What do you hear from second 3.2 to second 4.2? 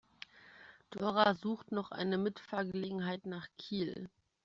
nach Kiel.